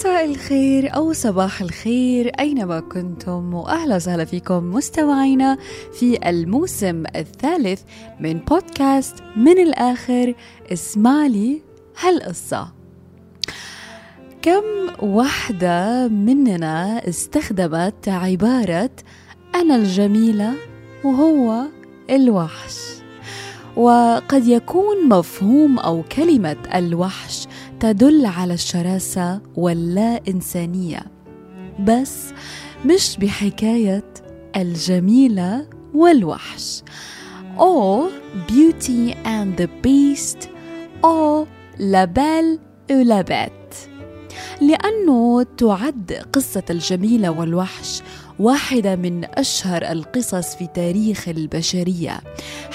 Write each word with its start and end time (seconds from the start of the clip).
مساء 0.00 0.24
الخير 0.24 0.94
أو 0.96 1.12
صباح 1.12 1.60
الخير 1.60 2.32
أينما 2.40 2.80
كنتم 2.80 3.54
وأهلا 3.54 3.96
وسهلا 3.96 4.24
فيكم 4.24 4.70
مستمعينا 4.74 5.58
في 5.92 6.28
الموسم 6.28 7.04
الثالث 7.16 7.82
من 8.20 8.38
بودكاست 8.38 9.14
من 9.36 9.58
الآخر 9.58 10.34
اسمع 10.72 11.26
لي 11.26 11.62
هالقصة. 12.00 12.72
كم 14.42 14.62
وحدة 15.02 16.08
مننا 16.08 17.08
استخدمت 17.08 18.08
عبارة 18.08 18.90
أنا 19.54 19.76
الجميلة 19.76 20.54
وهو 21.04 21.62
الوحش؟ 22.10 22.76
وقد 23.76 24.46
يكون 24.46 25.08
مفهوم 25.08 25.78
أو 25.78 26.02
كلمة 26.02 26.56
الوحش 26.74 27.46
تدل 27.80 28.26
على 28.26 28.54
الشراسة 28.54 29.40
واللا 29.56 30.20
إنسانية 30.28 31.00
بس 31.80 32.32
مش 32.86 33.16
بحكاية 33.16 34.14
الجميلة 34.56 35.66
والوحش. 35.94 36.82
أو 37.58 38.08
Beauty 38.48 39.14
and 39.24 39.60
the 39.60 39.68
Beast 39.84 40.48
أو 41.04 41.46
La 41.78 42.06
Belle 42.06 42.70
لأنه 44.60 45.42
تعد 45.42 46.24
قصة 46.32 46.62
الجميلة 46.70 47.30
والوحش 47.30 48.02
واحدة 48.38 48.96
من 48.96 49.24
أشهر 49.24 49.82
القصص 49.82 50.54
في 50.54 50.66
تاريخ 50.66 51.28
البشرية. 51.28 52.20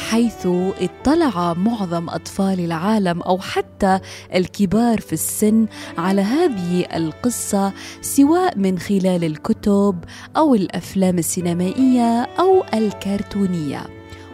حيث 0.09 0.47
اطلع 0.81 1.53
معظم 1.53 2.09
أطفال 2.09 2.59
العالم 2.59 3.21
أو 3.21 3.39
حتى 3.39 3.99
الكبار 4.35 5.01
في 5.01 5.13
السن 5.13 5.65
على 5.97 6.21
هذه 6.21 6.85
القصة 6.95 7.73
سواء 8.01 8.57
من 8.57 8.79
خلال 8.79 9.23
الكتب 9.23 9.95
أو 10.37 10.55
الأفلام 10.55 11.17
السينمائية 11.17 12.21
أو 12.39 12.63
الكرتونية. 12.73 13.81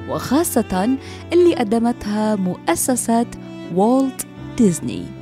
وخاصة 0.09 0.97
اللي 1.33 1.55
قدمتها 1.55 2.35
مؤسسة 2.35 3.25
والت 3.75 4.25
ديزني 4.57 5.21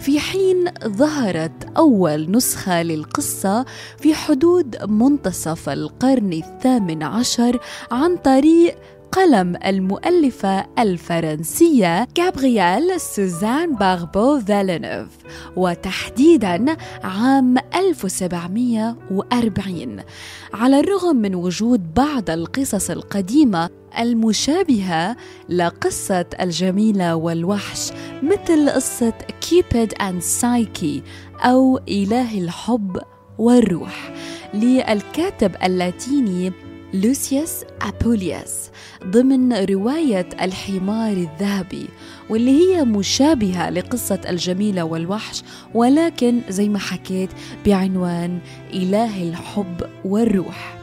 في 0.00 0.20
حين 0.20 0.64
ظهرت 0.86 1.52
أول 1.76 2.30
نسخة 2.30 2.82
للقصة 2.82 3.64
في 3.98 4.14
حدود 4.14 4.76
منتصف 4.84 5.68
القرن 5.68 6.32
الثامن 6.32 7.02
عشر 7.02 7.58
عن 7.90 8.16
طريق 8.16 8.74
قلم 9.12 9.56
المؤلفة 9.66 10.66
الفرنسية 10.78 12.08
كابرييل 12.14 13.00
سوزان 13.00 13.74
باربو 13.74 14.40
فالينوف 14.40 15.08
وتحديدا 15.56 16.76
عام 17.04 17.58
1740 17.58 19.96
على 20.54 20.80
الرغم 20.80 21.16
من 21.16 21.34
وجود 21.34 21.94
بعض 21.94 22.30
القصص 22.30 22.90
القديمة 22.90 23.70
المشابهة 23.98 25.16
لقصة 25.48 26.26
الجميلة 26.40 27.16
والوحش 27.16 27.90
مثل 28.22 28.70
قصة 28.70 29.12
Cupid 29.40 29.94
and 29.94 30.22
Psyche 30.22 31.02
أو 31.40 31.78
إله 31.88 32.38
الحب 32.38 32.98
والروح 33.38 34.12
للكاتب 34.54 35.52
اللاتيني 35.64 36.52
لوسيوس 36.94 37.64
أبولياس 37.82 38.70
ضمن 39.06 39.52
رواية 39.52 40.28
الحمار 40.42 41.12
الذهبي 41.12 41.88
واللي 42.30 42.50
هي 42.50 42.84
مشابهة 42.84 43.70
لقصة 43.70 44.20
الجميلة 44.28 44.82
والوحش 44.84 45.42
ولكن 45.74 46.40
زي 46.48 46.68
ما 46.68 46.78
حكيت 46.78 47.30
بعنوان 47.66 48.38
إله 48.74 49.22
الحب 49.22 49.86
والروح. 50.04 50.81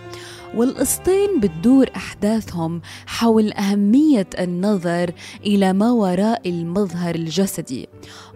والقصتين 0.56 1.40
بتدور 1.40 1.90
أحداثهم 1.96 2.82
حول 3.08 3.54
أهمية 3.54 4.28
النظر 4.40 5.12
إلى 5.46 5.74
ما 5.74 5.92
وراء 5.92 6.50
المظهر 6.50 7.16
الجسدي. 7.16 7.88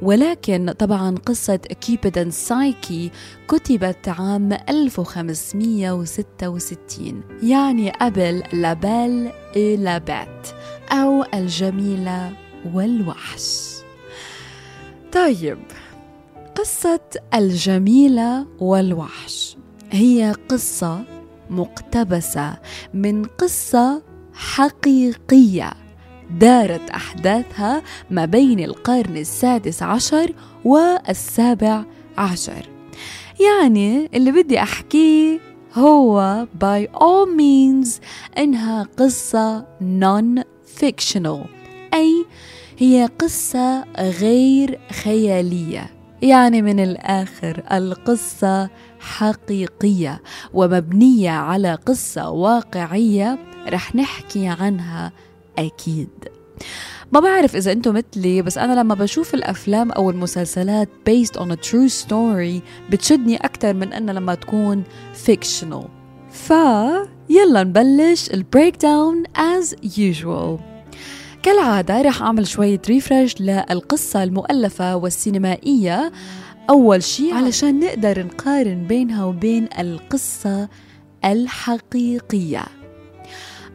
ولكن 0.02 0.72
طبعا 0.72 1.16
قصة 1.26 1.56
كيبيدن 1.56 2.32
سايكي 2.32 3.12
كتبت 3.48 4.10
عام 4.10 4.54
1566 4.54 7.22
يعني 7.44 7.90
قبل 7.90 8.44
لابيل 8.54 9.30
إي 9.56 9.78
لابات 9.78 10.48
أو 10.92 11.26
الجميلة 11.34 12.32
والوحش. 12.74 13.74
طيب 15.12 15.58
قصة 16.56 17.00
الجميلة 17.34 18.46
والوحش 18.60 19.58
هي 19.92 20.36
قصة 20.50 21.04
مقتبسة 21.50 22.58
من 22.94 23.26
قصة 23.26 24.02
حقيقية 24.34 25.74
دارت 26.40 26.90
أحداثها 26.90 27.84
ما 28.12 28.26
بين 28.26 28.60
القرن 28.60 29.18
السادس 29.18 29.84
عشر 29.84 30.34
والسابع 30.66 31.84
عشر. 32.18 32.70
يعني 33.40 34.10
اللي 34.14 34.32
بدي 34.32 34.60
أحكيه 34.62 35.40
هو 35.74 36.48
by 36.64 36.88
all 37.00 37.28
means 37.38 37.90
إنها 38.38 38.88
قصة 38.98 39.66
non 39.82 40.44
fictional 40.80 41.48
أي 41.94 42.26
هي 42.78 43.10
قصة 43.20 43.86
غير 44.00 44.80
خيالية. 45.04 45.93
يعني 46.24 46.62
من 46.62 46.80
الآخر 46.80 47.64
القصة 47.72 48.70
حقيقية 49.00 50.22
ومبنية 50.54 51.30
على 51.32 51.76
قصة 51.76 52.30
واقعية 52.30 53.40
رح 53.68 53.96
نحكي 53.96 54.48
عنها 54.48 55.12
أكيد. 55.58 56.10
ما 57.12 57.20
بعرف 57.20 57.56
إذا 57.56 57.72
أنتم 57.72 57.94
مثلي 57.96 58.42
بس 58.42 58.58
أنا 58.58 58.80
لما 58.80 58.96
بشوف 58.96 59.34
الأفلام 59.34 59.92
أو 59.92 60.10
المسلسلات 60.10 60.90
based 61.10 61.40
on 61.40 61.52
a 61.52 61.56
true 61.56 62.06
story 62.06 62.62
بتشدني 62.92 63.38
أكثر 63.38 63.74
من 63.74 63.94
أنها 63.94 64.14
لما 64.14 64.36
تكون 64.36 64.84
fictional. 65.26 65.86
فيلا 66.32 67.64
نبلش 67.64 68.30
ال 68.30 68.76
breakdown 68.82 69.24
as 69.26 69.76
usual. 69.98 70.73
كالعادة 71.44 72.02
رح 72.02 72.22
أعمل 72.22 72.48
شوية 72.48 72.82
refresh 72.90 73.42
للقصة 73.42 74.24
المؤلفة 74.24 74.96
والسينمائية. 74.96 76.12
أول 76.70 77.04
شيء 77.04 77.34
علشان 77.34 77.80
نقدر 77.80 78.26
نقارن 78.26 78.88
بينها 78.88 79.26
وبين 79.26 79.70
القصة 79.80 80.70
الحقيقية. 81.26 82.64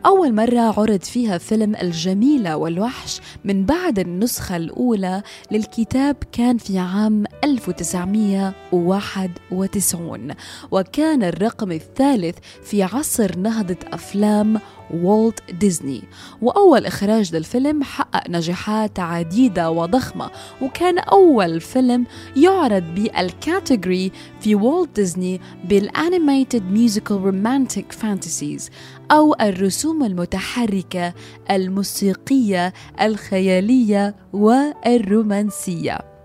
أول 0.06 0.34
مرة 0.34 0.60
عرض 0.60 1.02
فيها 1.02 1.38
فيلم 1.38 1.76
الجميلة 1.76 2.56
والوحش 2.56 3.20
من 3.44 3.66
بعد 3.66 3.98
النسخة 3.98 4.56
الأولى 4.56 5.22
للكتاب 5.50 6.16
كان 6.32 6.58
في 6.58 6.78
عام 6.78 7.24
1991 7.44 10.34
وكان 10.70 11.22
الرقم 11.22 11.72
الثالث 11.72 12.36
في 12.64 12.82
عصر 12.82 13.38
نهضة 13.38 13.76
أفلام 13.92 14.60
والت 14.94 15.52
ديزني 15.52 16.02
وأول 16.42 16.86
إخراج 16.86 17.34
للفيلم 17.34 17.82
حقق 17.82 18.30
نجاحات 18.30 19.00
عديدة 19.00 19.70
وضخمة 19.70 20.30
وكان 20.62 20.98
أول 20.98 21.60
فيلم 21.60 22.06
يعرض 22.36 22.82
بالكاتيجوري 22.94 24.12
في 24.40 24.54
والت 24.54 24.96
ديزني 24.96 25.40
بال 25.64 25.86
animated 25.86 26.70
musical 26.70 27.16
romantic 27.16 27.92
fantasies 27.92 28.70
أو 29.10 29.34
الرسوم 29.40 30.04
المتحركة 30.04 31.14
الموسيقية 31.50 32.72
الخيالية 33.00 34.16
والرومانسية. 34.32 36.17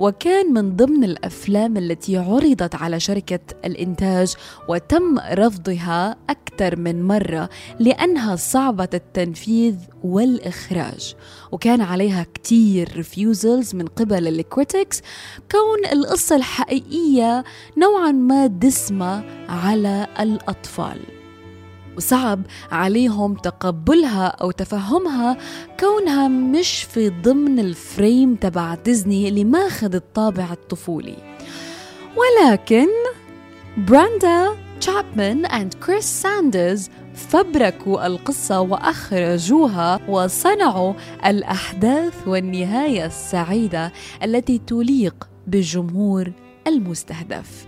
وكان 0.00 0.52
من 0.52 0.76
ضمن 0.76 1.04
الأفلام 1.04 1.76
التي 1.76 2.16
عرضت 2.16 2.74
على 2.74 3.00
شركة 3.00 3.40
الإنتاج 3.64 4.34
وتم 4.68 5.18
رفضها 5.18 6.16
أكثر 6.30 6.76
من 6.76 7.02
مرة 7.02 7.48
لأنها 7.78 8.36
صعبه 8.36 8.88
التنفيذ 8.94 9.76
والإخراج. 10.04 11.14
وكان 11.52 11.80
عليها 11.80 12.26
كتير 12.34 12.92
refusals 12.96 13.74
من 13.74 13.86
قبل 13.86 14.28
ال 14.28 14.37
critics 14.37 15.02
كون 15.50 15.92
القصة 15.92 16.36
الحقيقية 16.36 17.44
نوعا 17.78 18.12
ما 18.12 18.46
دسمة 18.46 19.24
على 19.48 20.06
الأطفال. 20.20 21.19
وصعب 22.00 22.42
عليهم 22.72 23.34
تقبلها 23.34 24.26
أو 24.26 24.50
تفهمها 24.50 25.36
كونها 25.80 26.28
مش 26.28 26.82
في 26.82 27.08
ضمن 27.08 27.58
ال 27.58 27.71
frame 27.71 28.34
تبع 28.34 28.74
ديزني 28.74 29.28
اللي 29.28 29.44
ماخذ 29.44 29.94
الطابع 29.94 30.52
الطفولي. 30.52 31.16
ولكن 32.16 32.86
براندا 33.76 34.48
تشابمان 34.80 35.46
and 35.46 35.74
كريس 35.74 36.04
ساندرز 36.04 36.88
فبركوا 37.14 38.06
القصة 38.06 38.60
وأخرجوها 38.60 40.00
وصنعوا 40.08 40.92
الأحداث 41.26 42.14
والنهاية 42.28 43.06
السعيدة 43.06 43.92
التي 44.24 44.58
تليق 44.58 45.28
بالجمهور 45.46 46.32
المستهدف. 46.66 47.66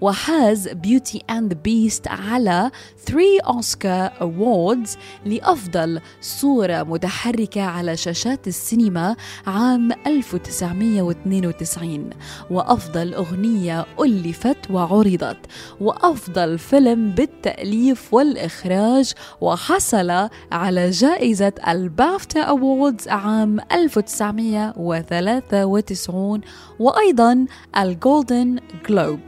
وحاز 0.00 0.68
Beauty 0.68 1.22
and 1.30 1.54
Beast 1.54 2.08
على 2.08 2.70
3 3.06 3.22
أوسكار 3.46 4.12
awards 4.20 4.96
لأفضل 5.26 6.00
صورة 6.20 6.82
متحركة 6.82 7.62
على 7.62 7.96
شاشات 7.96 8.48
السينما 8.48 9.16
عام 9.46 9.92
1992 10.06 12.10
وأفضل 12.50 13.14
أغنية 13.14 13.86
ألفت 14.00 14.70
وعرضت. 14.70 15.38
وأفضل 15.80 16.58
فيلم 16.58 17.10
بالتأليف 17.10 18.14
والإخراج. 18.14 19.12
وحصل 19.40 20.28
على 20.52 20.90
جائزة 20.90 21.52
البافتا 21.68 22.40
awards 22.40 23.08
عام 23.08 23.58
1993 23.72 26.40
وأيضا 26.78 27.46
ال 27.76 27.88
Golden 27.88 28.58
Globe 28.88 29.20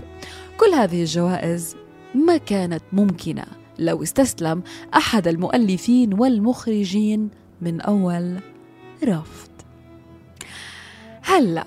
كل 0.63 0.75
هذه 0.75 1.01
الجوائز 1.01 1.77
ما 2.15 2.37
كانت 2.37 2.83
ممكنة 2.93 3.45
لو 3.79 4.03
استسلم 4.03 4.63
أحد 4.95 5.29
المؤلفين 5.29 6.15
والمخرجين 6.15 7.31
من 7.61 7.81
أول 7.81 8.41
رفض. 9.05 9.51
هلأ 11.23 11.67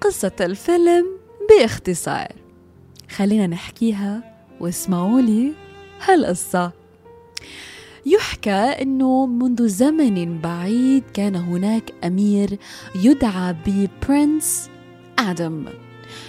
قصة 0.00 0.32
الفيلم 0.40 1.06
باختصار. 1.48 2.32
خلينا 3.10 3.46
نحكيها 3.46 4.36
واسمعوا 4.60 5.20
لي 5.20 5.52
هالقصة. 6.04 6.72
يحكى 8.06 8.82
أنه 8.82 9.26
منذ 9.26 9.68
زمن 9.68 10.40
بعيد 10.40 11.04
كان 11.14 11.36
هناك 11.36 11.92
أمير 12.04 12.58
يدعى 12.94 13.56
ببرنس 13.66 14.70
آدم. 15.18 15.64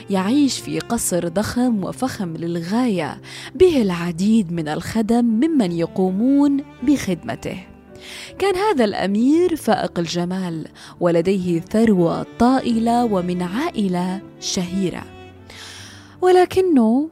يعيش 0.09 0.59
في 0.59 0.79
قصر 0.79 1.27
ضخم 1.27 1.83
وفخم 1.83 2.37
للغاية 2.37 3.21
به 3.55 3.81
العديد 3.81 4.51
من 4.51 4.67
الخدم 4.67 5.25
ممن 5.25 5.71
يقومون 5.71 6.63
بخدمته. 6.83 7.57
كان 8.39 8.55
هذا 8.55 8.85
الأمير 8.85 9.55
فائق 9.55 9.99
الجمال 9.99 10.67
ولديه 10.99 11.59
ثروة 11.59 12.25
طائلة 12.39 13.05
ومن 13.05 13.41
عائلة 13.41 14.21
شهيرة. 14.39 15.03
ولكنه 16.21 17.09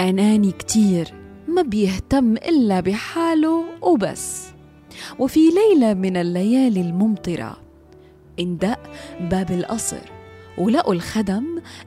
أناني 0.00 0.52
كتير 0.52 1.08
ما 1.48 1.62
بيهتم 1.62 2.36
إلا 2.36 2.80
بحاله 2.80 3.64
وبس. 3.82 4.48
وفي 5.18 5.40
ليلة 5.40 5.94
من 5.94 6.16
الليالي 6.16 6.80
الممطرة 6.80 7.56
اندق 8.40 8.78
باب 9.20 9.50
القصر. 9.50 10.11
ولقوا 10.58 10.94
الخدم 10.94 11.44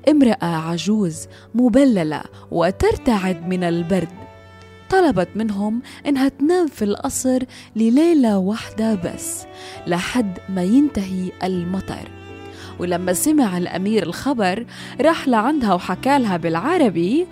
امرأة 0.10 0.46
عجوز 0.46 1.28
مبللة 1.56 2.22
وترتعد 2.52 3.48
من 3.48 3.64
البرد. 3.64 4.10
طلبت 4.90 5.28
منهم 5.36 5.82
إنها 6.08 6.28
تنام 6.28 6.68
في 6.68 6.86
القصر 6.86 7.44
لليلة 7.76 8.38
واحدة 8.38 8.96
بس 8.96 9.46
لحد 9.88 10.38
ما 10.50 10.64
ينتهي 10.64 11.32
المطر. 11.44 12.10
ولما 12.80 13.14
سمع 13.14 13.58
الأمير 13.58 14.04
الخبر 14.04 14.66
راح 15.02 15.28
لعندها 15.28 15.74
وحكى 15.74 16.20
لها 16.20 16.38
بالعربي 16.38 17.28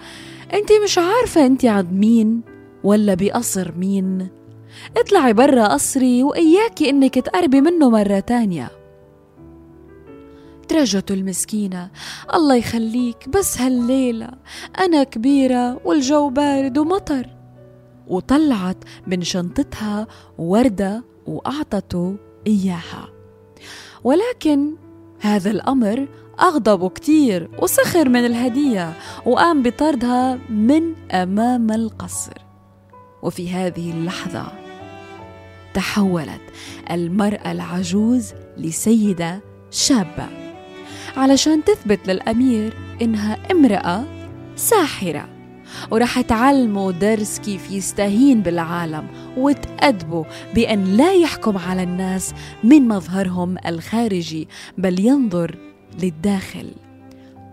أنت 0.54 0.70
مش 0.84 0.98
عارفة 0.98 1.46
أنت 1.46 1.66
عند 1.66 1.94
مين 1.94 2.42
ولا 2.84 3.14
بقصر 3.14 3.72
مين؟ 3.78 4.28
اطلعي 4.98 5.34
برا 5.34 5.68
قصري 5.68 6.24
وإياكي 6.24 6.90
إنك 6.90 7.16
تقربي 7.16 7.62
منه 7.62 7.90
مرة 7.90 8.20
تانية. 8.20 8.83
ترجته 10.68 11.14
المسكينة. 11.14 11.92
الله 12.34 12.56
يخليك 12.56 13.30
بس 13.30 13.62
هالليلة. 13.62 14.30
أنا 14.80 15.04
كبيرة 15.04 15.82
والجو 15.86 16.30
بارد 16.30 16.78
ومطر. 16.78 17.30
وطلعت 18.08 18.78
من 19.08 19.22
شنطتها 19.22 20.08
وردة 20.38 21.04
وأعطته 21.26 22.16
إياها. 22.48 23.10
ولكن 24.04 24.76
هذا 25.20 25.52
الأمر 25.52 26.08
أغضبه 26.40 26.90
كتير 26.90 27.50
وسخر 27.62 28.10
من 28.10 28.26
الهدية 28.26 28.94
وقام 29.26 29.64
بطردها 29.64 30.40
من 30.50 31.12
أمام 31.12 31.72
القصر. 31.72 32.34
وفي 33.24 33.50
هذه 33.50 33.92
اللحظة 33.92 34.48
تحولت 35.74 36.42
المرأة 36.92 37.52
العجوز 37.52 38.34
لسيدة 38.58 39.42
شابة. 39.72 40.43
علشان 41.18 41.64
تثبت 41.64 42.08
للأمير 42.08 42.74
إنها 43.02 43.38
امرأة 43.52 44.04
ساحرة. 44.56 45.30
ورح 45.92 46.22
تعلمه 46.22 46.92
درس 46.92 47.40
كيف 47.40 47.72
يستهين 47.72 48.42
بالعالم 48.42 49.08
وتأدبه 49.38 50.26
بأن 50.56 50.84
لا 50.84 51.14
يحكم 51.14 51.58
على 51.58 51.84
الناس 51.84 52.34
من 52.64 52.88
مظهرهم 52.88 53.56
الخارجي 53.66 54.48
بل 54.78 55.00
ينظر 55.00 55.58
للداخل. 56.02 56.72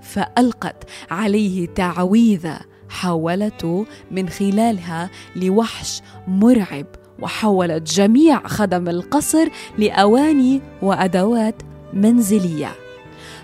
فألقت 0.02 0.84
عليه 1.10 1.66
تعويذة 1.66 2.60
حولته 2.88 3.86
من 4.10 4.28
خلالها 4.28 5.10
لوحش 5.36 6.02
مرعب 6.28 6.86
وحولت 7.22 7.92
جميع 7.92 8.46
خدم 8.46 8.88
القصر 8.88 9.48
لأواني 9.78 10.60
وأدوات 10.82 11.62
منزلية. 11.92 12.89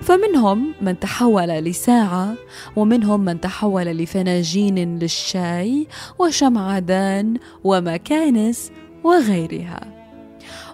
فمنهم 0.01 0.75
من 0.83 1.01
تحول 1.01 1.49
لساعة 1.49 2.35
ومنهم 2.77 3.21
من 3.21 3.41
تحول 3.41 3.85
لفناجين 3.85 4.99
للشاي 4.99 5.87
وشمعدان 6.19 7.39
ومكانس 7.65 8.71
وغيرها. 9.05 9.81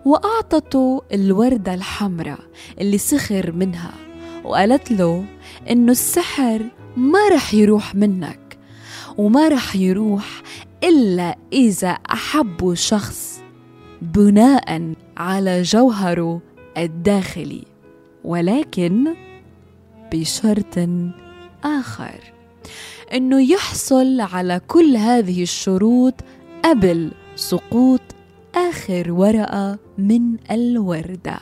وأعطته 0.05 1.03
الوردة 1.13 1.75
الحمراء 1.75 2.39
اللي 2.81 2.99
سخر 2.99 3.53
منها 3.53 3.93
وقالت 4.45 4.91
له 4.91 5.25
إنه 5.71 5.93
السحر 5.93 6.63
ما 6.97 7.29
رح 7.29 7.55
يروح 7.55 7.95
منك 7.95 8.59
وما 9.19 9.49
رح 9.49 9.77
يروح 9.77 10.43
إلا 10.85 11.37
إذا 11.53 11.89
أحبوا 11.89 12.75
شخص 12.75 13.43
بناء 14.03 14.95
على 15.17 15.63
جوهره 15.63 16.41
الداخلي. 16.79 17.72
ولكن 18.25 19.15
بشرط 20.13 20.89
آخر 21.65 22.21
أنه 23.15 23.53
يحصل 23.53 24.21
على 24.21 24.61
كل 24.69 24.97
هذه 24.97 25.43
الشروط 25.43 26.15
قبل 26.65 27.11
سقوط 27.37 28.01
آخر 28.55 29.13
ورقة 29.13 29.79
من 29.99 30.37
الوردة. 30.51 31.39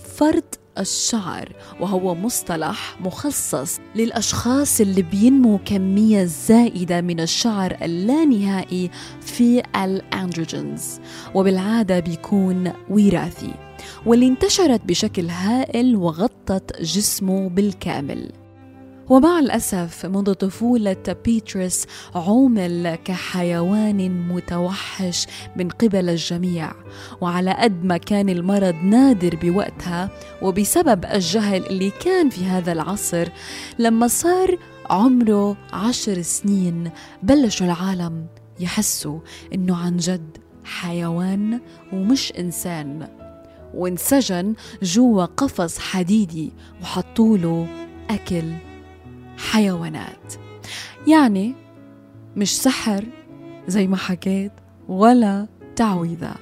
فرط 0.04 0.59
الشعر 0.80 1.52
وهو 1.80 2.14
مصطلح 2.14 2.96
مخصص 3.00 3.80
للأشخاص 3.96 4.80
اللي 4.80 5.02
بينمو 5.02 5.60
كمية 5.64 6.24
زائدة 6.24 7.00
من 7.00 7.20
الشعر 7.20 7.76
اللانهائي 7.82 8.90
في 9.20 9.62
الأندروجينز 9.84 11.00
وبالعادة 11.34 12.00
بيكون 12.00 12.72
وراثي 12.90 13.54
واللي 14.06 14.28
انتشرت 14.28 14.80
بشكل 14.84 15.30
هائل 15.30 15.96
وغطت 15.96 16.82
جسمه 16.82 17.48
بالكامل. 17.48 18.39
ومع 19.10 19.38
الأسف 19.38 20.06
منذ 20.06 20.32
طفولة 20.32 21.16
بيترس 21.24 21.86
عومل 22.14 22.94
كحيوان 23.04 24.28
متوحش 24.28 25.26
من 25.56 25.68
قبل 25.68 26.08
الجميع. 26.08 26.72
وعلى 27.20 27.50
قد 27.50 27.84
ما 27.84 27.96
كان 27.96 28.28
المرض 28.28 28.74
نادر 28.74 29.36
بوقتها 29.42 30.10
وبسبب 30.42 31.04
الجهل 31.04 31.66
اللي 31.66 31.90
كان 31.90 32.30
في 32.30 32.44
هذا 32.44 32.72
العصر 32.72 33.28
لما 33.78 34.08
صار 34.08 34.58
عمره 34.90 35.56
عشر 35.72 36.22
سنين 36.22 36.90
بلشوا 37.22 37.66
العالم 37.66 38.26
يحسوا 38.60 39.18
إنه 39.54 39.76
عن 39.76 39.96
جد 39.96 40.38
حيوان 40.64 41.60
ومش 41.92 42.32
إنسان. 42.38 43.08
وانسجن 43.74 44.54
جوا 44.82 45.24
قفص 45.24 45.78
حديدي 45.78 46.52
وحطوله 46.82 47.66
أكل 48.10 48.69
حيوانات. 49.50 50.34
يعني 51.06 51.54
مش 52.36 52.62
سحر 52.62 53.04
زي 53.68 53.86
ما 53.86 53.96
حكيت 53.96 54.52
ولا 54.88 55.48
تعويذة. 55.76 56.34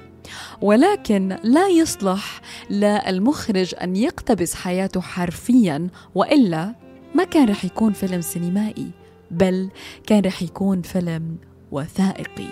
ولكن 0.61 1.37
لا 1.43 1.67
يصلح 1.67 2.41
للمخرج 2.69 3.75
أن 3.81 3.95
يقتبس 3.95 4.55
حياته 4.55 5.01
حرفيا 5.01 5.87
وإلا 6.15 6.75
ما 7.15 7.23
كان 7.23 7.49
رح 7.49 7.65
يكون 7.65 7.93
فيلم 7.93 8.21
سينمائي 8.21 8.91
بل 9.31 9.69
كان 10.07 10.25
رح 10.25 10.41
يكون 10.41 10.81
فيلم 10.81 11.37
وثائقي. 11.71 12.49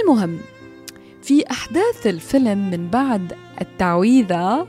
المهم 0.00 0.38
في 1.22 1.50
أحداث 1.50 2.06
الفيلم 2.06 2.70
من 2.70 2.90
بعد 2.90 3.36
التعويذة 3.60 4.66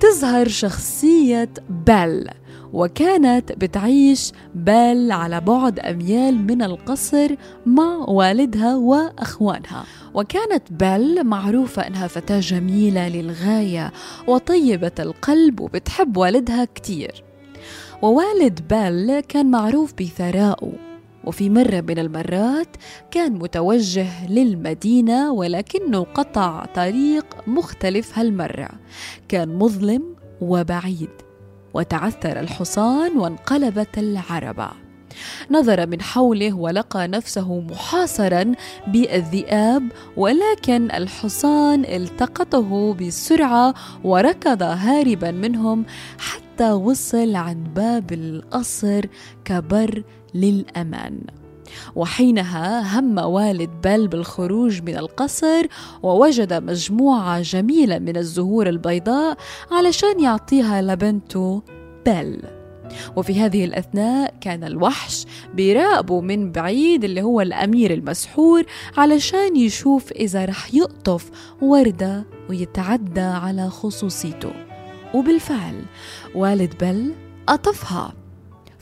تظهر 0.00 0.48
شخصية 0.48 1.50
بيل 1.68 2.39
وكانت 2.72 3.52
بتعيش 3.52 4.32
بال 4.54 5.12
على 5.12 5.40
بعد 5.40 5.78
أميال 5.78 6.46
من 6.46 6.62
القصر 6.62 7.34
مع 7.66 7.96
والدها 8.08 8.76
وأخوانها. 8.76 9.84
وكانت 10.14 10.72
بيل 10.72 11.24
معروفة 11.24 11.86
أنها 11.86 12.06
فتاة 12.06 12.40
جميلة 12.40 13.08
للغاية 13.08 13.92
وطيبة 14.26 14.92
القلب 14.98 15.60
وبتحب 15.60 16.16
والدها 16.16 16.64
كتير. 16.64 17.24
ووالد 18.02 18.60
بيل 18.68 19.20
كان 19.20 19.50
معروف 19.50 19.94
بثرائه 20.00 20.72
وفي 21.24 21.50
مرة 21.50 21.80
من 21.80 21.98
المرات 21.98 22.76
كان 23.10 23.32
متوجه 23.32 24.28
للمدينة 24.28 25.32
ولكنه 25.32 26.00
قطع 26.02 26.64
طريق 26.74 27.26
مختلف 27.46 28.18
هالمرة. 28.18 28.68
كان 29.28 29.48
مظلم 29.58 30.02
وبعيد. 30.40 31.29
وتعثر 31.74 32.40
الحصان 32.40 33.18
وانقلبت 33.18 33.98
العربه 33.98 34.70
نظر 35.50 35.86
من 35.86 36.02
حوله 36.02 36.52
ولقى 36.54 37.08
نفسه 37.08 37.60
محاصرا 37.60 38.52
بالذئاب 38.86 39.82
ولكن 40.16 40.90
الحصان 40.90 41.84
التقطه 41.84 42.94
بسرعة 42.94 43.74
وركض 44.04 44.62
هاربا 44.62 45.30
منهم 45.30 45.84
حتى 46.18 46.72
وصل 46.72 47.36
عند 47.36 47.74
باب 47.74 48.12
القصر 48.12 49.06
كبر 49.44 50.02
للأمان. 50.34 51.39
وحينها 51.94 52.98
هم 52.98 53.18
والد 53.18 53.70
بل 53.84 54.08
بالخروج 54.08 54.82
من 54.82 54.96
القصر 54.96 55.66
ووجد 56.02 56.52
مجموعة 56.52 57.40
جميلة 57.42 57.98
من 57.98 58.16
الزهور 58.16 58.68
البيضاء 58.68 59.36
علشان 59.70 60.20
يعطيها 60.20 60.82
لبنته 60.82 61.62
بل. 62.06 62.42
وفي 63.16 63.40
هذه 63.40 63.64
الأثناء 63.64 64.34
كان 64.40 64.64
الوحش 64.64 65.26
بيراقبه 65.54 66.20
من 66.20 66.52
بعيد 66.52 67.04
اللي 67.04 67.22
هو 67.22 67.40
الأمير 67.40 67.94
المسحور 67.94 68.64
علشان 68.96 69.56
يشوف 69.56 70.12
إذا 70.12 70.44
رح 70.44 70.74
يقطف 70.74 71.30
وردة 71.62 72.26
ويتعدى 72.48 73.20
على 73.20 73.70
خصوصيته. 73.70 74.52
وبالفعل 75.14 75.84
والد 76.34 76.74
بل 76.80 77.14
قطفها. 77.46 78.19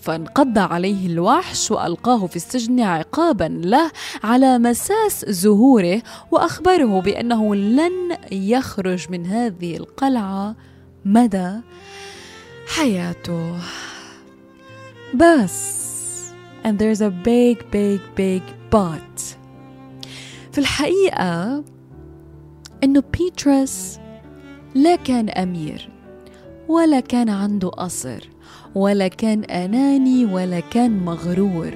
فانقض 0.09 0.59
عليه 0.59 1.07
الوحش 1.07 1.71
وألقاه 1.71 2.27
في 2.27 2.37
السجن 2.37 2.81
عقابا 2.81 3.45
له 3.45 3.91
على 4.23 4.59
مساس 4.59 5.25
زهوره 5.25 6.03
وأخبره 6.31 7.01
بأنه 7.01 7.55
لن 7.55 8.17
يخرج 8.33 9.11
من 9.11 9.27
هذه 9.27 9.77
القلعة. 9.77 10.57
مدى 11.05 11.61
حياته. 12.77 13.57
بس. 15.15 15.79
And 16.65 16.79
there's 16.79 17.01
a 17.01 17.11
big 17.11 17.71
big 17.71 18.01
big 18.17 18.43
but. 18.71 19.37
في 20.53 20.59
الحقيقة 20.59 21.65
إنه 22.85 23.03
بيترس 23.19 23.99
لا 24.75 24.97
كان 24.97 25.29
أمير. 25.29 25.98
ولا 26.69 27.01
كان 27.01 27.29
عنده 27.29 27.69
قصر 27.69 28.29
ولا 28.75 29.09
كان 29.09 29.45
أناني 29.45 30.25
ولا 30.25 30.61
كان 30.61 31.05
مغرور 31.05 31.75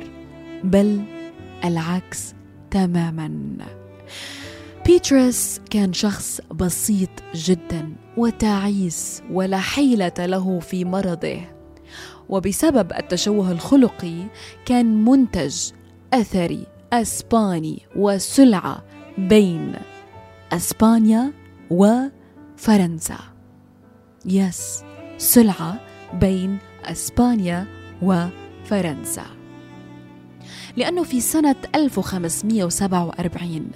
بل 0.65 1.03
العكس 1.65 2.35
تماما. 2.71 3.57
بيترس 4.87 5.61
كان 5.71 5.93
شخص 5.93 6.41
بسيط 6.55 7.11
جدا 7.35 7.93
وتعيس 8.17 9.23
ولا 9.31 9.59
حيلة 9.59 10.13
له 10.19 10.61
في 10.61 10.85
مرضه 10.85 11.41
وبسبب 12.29 12.93
التشوه 12.93 13.53
الخلقي 13.53 14.23
كان 14.67 15.05
منتج 15.05 15.71
أثري 16.13 16.67
أسباني 16.93 17.83
وسلعة 17.97 18.83
بين 19.19 19.73
أسبانيا 20.53 21.33
وفرنسا. 21.71 23.32
يس 24.26 24.83
سلعة 25.19 25.81
بين 26.21 26.59
إسبانيا 26.85 27.67
وفرنسا. 28.02 29.26
لأنه 30.76 31.02
في 31.02 31.21
سنة 31.21 31.57
1547 31.75 33.71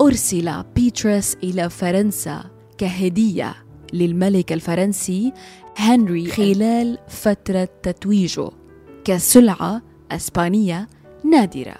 أرسل 0.00 0.62
بيترس 0.76 1.36
إلى 1.42 1.70
فرنسا 1.70 2.44
كهدية 2.78 3.54
للملك 3.92 4.52
الفرنسي 4.52 5.32
هنري 5.76 6.26
خلال 6.26 6.98
فترة 7.08 7.68
تتويجه 7.82 8.50
كسلعة 9.04 9.82
أسبانية 10.10 10.88
نادرة. 11.30 11.76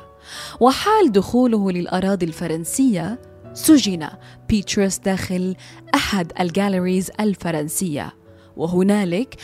وحال 0.61 1.13
دخوله 1.13 1.71
للأراضي 1.73 2.27
الفرنسية 2.27 3.19
سجن 3.55 4.09
بيترس 4.49 4.99
داخل 4.99 5.57
أحد 5.95 6.33
الجاليريز 6.41 7.11
الفرنسية 7.21 8.13
وهنالك 8.57 9.37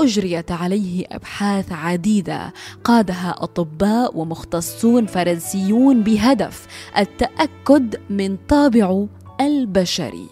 أجريت 0.00 0.52
عليه 0.52 1.04
أبحاث 1.10 1.72
عديدة 1.72 2.52
قادها 2.84 3.34
أطباء 3.38 4.18
ومختصون 4.18 5.06
فرنسيون 5.06 6.02
بهدف 6.02 6.66
التأكد 6.98 7.96
من 8.10 8.36
طابعه 8.48 9.08
البشري. 9.40 10.26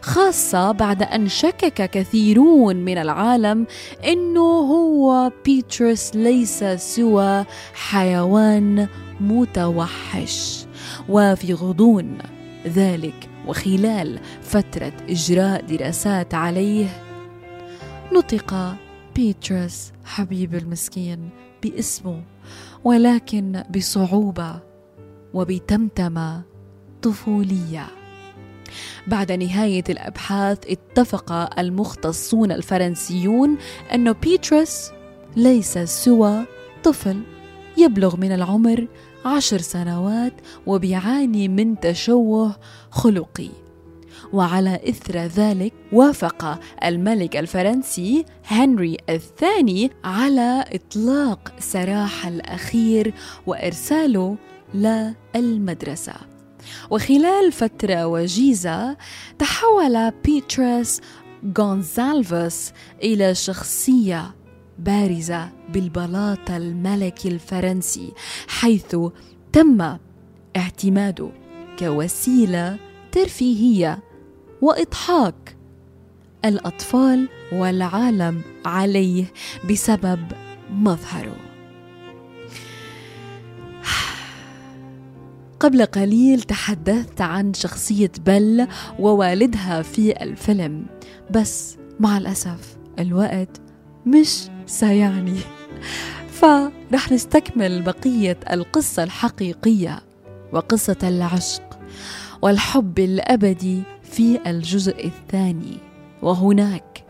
خاصة 0.00 0.72
بعد 0.72 1.02
أن 1.02 1.28
شكك 1.28 1.90
كثيرون 1.90 2.76
من 2.76 2.98
العالم 2.98 3.66
أنه 4.04 4.40
هو 4.40 5.32
بيترس 5.44 6.10
ليس 6.14 6.64
سوى 6.64 7.44
حيوان 7.74 8.88
متوحش. 9.20 10.66
وفي 11.08 11.54
غضون 11.54 12.18
ذلك 12.66 13.28
وخلال 13.46 14.20
فترة 14.42 14.92
إجراء 15.08 15.60
دراسات 15.60 16.34
عليه 16.34 16.86
نطق 18.12 18.76
بيترس 19.14 19.92
حبيب 20.04 20.54
المسكين 20.54 21.30
باسمه 21.62 22.22
ولكن 22.84 23.62
بصعوبة 23.76 24.60
وبتمتمة 25.34 26.42
طفولية. 27.02 27.86
بعد 29.06 29.32
نهاية 29.32 29.84
الأبحاث 29.88 30.58
اتفق 30.66 31.58
المختصون 31.58 32.52
الفرنسيون 32.52 33.56
أن 33.94 34.12
بيترس 34.12 34.92
ليس 35.36 35.78
سوى 35.78 36.44
طفل 36.84 37.22
يبلغ 37.78 38.16
من 38.16 38.32
العمر 38.32 38.86
عشر 39.24 39.58
سنوات 39.58 40.32
وبيعاني 40.66 41.48
من 41.48 41.80
تشوه 41.80 42.56
خلقي. 42.90 43.50
وعلى 44.32 44.80
إثر 44.88 45.18
ذلك 45.18 45.72
وافق 45.92 46.60
الملك 46.84 47.36
الفرنسي 47.36 48.24
هنري 48.46 48.96
الثاني 49.08 49.90
على 50.04 50.64
إطلاق 50.72 51.52
سراح 51.58 52.26
الأخير 52.26 53.14
وإرساله 53.46 54.36
للمدرسة. 54.74 56.14
وخلال 56.90 57.52
فترة 57.52 58.06
وجيزة 58.06 58.96
تحول 59.38 60.10
بيترس 60.24 61.00
غونزالفوس 61.58 62.72
إلى 63.02 63.34
شخصية 63.34 64.34
بارزة 64.78 65.48
بالبلاط 65.72 66.50
الملكي 66.50 67.28
الفرنسي 67.28 68.12
حيث 68.48 68.96
تم 69.52 69.96
اعتماده 70.56 71.30
كوسيلة 71.78 72.76
ترفيهية 73.12 73.98
وإضحاك 74.62 75.56
الأطفال 76.44 77.28
والعالم 77.52 78.42
عليه 78.66 79.24
بسبب 79.70 80.20
مظهره. 80.70 81.36
قبل 85.60 85.84
قليل 85.86 86.42
تحدثت 86.42 87.20
عن 87.20 87.54
شخصية 87.54 88.12
بل 88.26 88.68
ووالدها 88.98 89.82
في 89.82 90.22
الفيلم 90.22 90.86
بس 91.30 91.76
مع 92.00 92.18
الأسف 92.18 92.76
الوقت 92.98 93.60
مش 94.06 94.48
سيعني. 94.66 95.38
فرح 96.30 97.12
نستكمل 97.12 97.82
بقية 97.82 98.38
القصة 98.50 99.02
الحقيقية 99.02 100.02
وقصة 100.52 100.96
العشق 101.02 101.78
والحب 102.42 102.98
الأبدي 102.98 103.82
في 104.02 104.50
الجزء 104.50 105.06
الثاني. 105.06 105.78
وهناك 106.22 107.04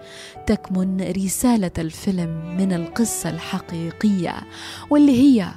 تكمن 0.46 1.00
رسالة 1.00 1.70
الفيلم 1.78 2.56
من 2.58 2.72
القصة 2.72 3.30
الحقيقية 3.30 4.34
واللي 4.90 5.20
هي 5.22 5.48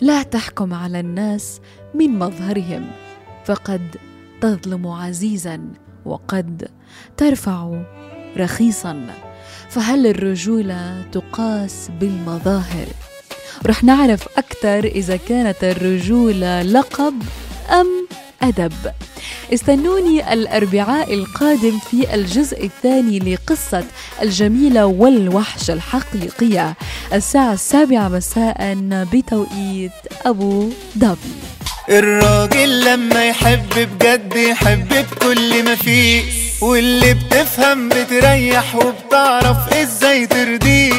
لا 0.00 0.22
تحكم 0.22 0.74
على 0.74 1.00
الناس 1.00 1.60
من 1.94 2.18
مظهرهم 2.18 2.90
فقد 3.44 3.96
تظلم 4.40 4.86
عزيزا 4.86 5.68
وقد 6.04 6.68
ترفع 7.16 7.82
رخيصا. 8.36 9.25
فهل 9.70 10.06
الرجولة 10.06 11.02
تقاس 11.12 11.88
بالمظاهر؟ 12.00 12.86
رح 13.66 13.84
نعرف 13.84 14.28
أكثر 14.36 14.84
إذا 14.84 15.16
كانت 15.28 15.64
الرجولة 15.64 16.62
لقب 16.62 17.14
أم 17.70 18.08
أدب. 18.42 18.72
استنوني 19.54 20.32
الأربعاء 20.32 21.14
القادم 21.14 21.78
في 21.90 22.14
الجزء 22.14 22.64
الثاني 22.64 23.18
لقصة 23.18 23.84
الجميلة 24.22 24.86
والوحش 24.86 25.70
الحقيقية. 25.70 26.74
الساعة 27.12 27.52
السابعة 27.52 28.08
مساء 28.08 28.76
بتوقيت 29.12 29.92
أبو 30.26 30.70
ظبي. 30.98 31.36
الراجل 31.88 32.84
لما 32.84 33.24
يحب 33.24 33.88
بجد 34.00 34.36
يحب 34.36 34.88
بكل 34.88 35.64
ما 35.64 35.74
فيه. 35.74 36.45
واللي 36.60 37.14
بتفهم 37.14 37.88
بتريح 37.88 38.74
وبتعرف 38.74 39.56
إزاي 39.72 40.26
ترضيه 40.26 40.92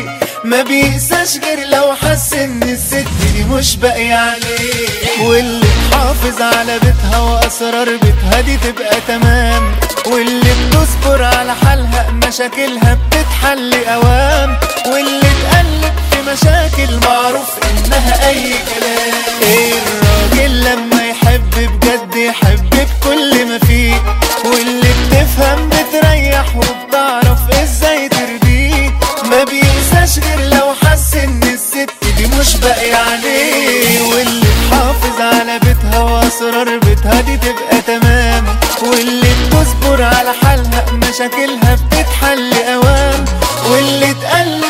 ما 0.44 0.62
بيقساش 0.64 1.38
غير 1.38 1.68
لو 1.70 1.94
حس 1.96 2.34
إن 2.34 2.64
الست 2.64 2.96
دي 3.34 3.44
مش 3.44 3.76
باقي 3.76 4.12
عليه. 4.12 4.88
واللي 5.22 5.66
تحافظ 5.92 6.42
على 6.42 6.80
بيتها 6.80 7.20
وأسرار 7.20 7.86
بيتها 7.98 8.42
دي 8.42 8.58
تبقى 8.58 8.98
تمام. 9.08 9.76
واللي 10.06 10.52
بتصبر 10.70 11.24
على 11.24 11.56
حالها 11.56 12.12
مشاكلها 12.12 12.94
بتتحل 13.08 13.74
أوام. 13.86 14.58
واللي 14.86 15.22
تقلب 15.52 15.94
في 16.12 16.32
مشاكل 16.32 17.00
معروف 17.08 17.50
إنها 17.70 18.30
أي 18.30 18.44
كلام. 18.44 19.14
إيه 19.42 19.74
الراجل 19.74 20.64
لما 20.64 21.07
بحب 21.28 21.72
بجد 21.80 22.16
يحب 22.16 22.70
بكل 22.70 23.46
ما 23.46 23.60
فيه. 23.60 23.96
واللي 24.46 24.90
بتفهم 25.12 25.70
بتريح 25.70 26.46
وبتعرف 26.56 27.40
إزاي 27.64 28.10
ترضيه. 28.10 28.90
ما 29.30 29.44
بينساش 29.44 30.20
غير 30.26 30.50
لو 30.50 30.74
حس 30.84 31.16
إن 31.16 31.44
الست 31.44 31.90
دي 32.18 32.28
مش 32.28 32.56
باقي 32.56 32.94
عليه. 32.94 34.02
واللي 34.10 34.48
تحافظ 34.72 35.22
على 35.22 35.60
بيتها 35.60 36.00
وأسرار 36.04 36.78
بيتها 36.78 37.22
دي 37.22 37.38
تبقى 37.38 37.82
تمام. 37.88 38.46
واللي 38.84 39.30
بتصبر 39.50 40.04
على 40.04 40.34
حالها 40.44 40.86
مشاكلها 40.92 41.76
بتتحل 41.76 42.54
اوام 42.54 43.26
واللي 43.72 44.14
تقلق 44.14 44.67